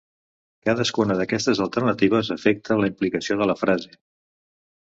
Cadascuna 0.69 1.17
d'aquestes 1.19 1.61
alternatives 1.67 2.33
afecta 2.37 2.79
la 2.81 2.91
implicació 2.95 3.39
de 3.43 3.51
la 3.53 3.59
frase. 3.63 3.95